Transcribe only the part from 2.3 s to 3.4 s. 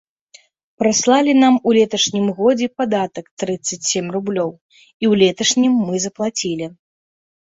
годзе падатак